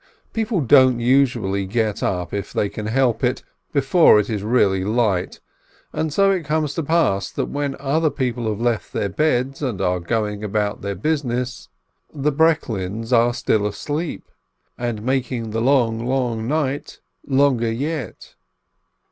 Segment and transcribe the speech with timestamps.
[0.33, 4.83] Peo ple don't usually get up, if they can help it, before it is really
[4.83, 5.39] light,
[5.93, 9.79] and so it comes to pass that when other people have left their beds, and
[9.79, 11.69] are going about their business,
[12.11, 14.23] the Breklins are still asleep
[14.75, 18.33] and mak ing the long, long night longer yet.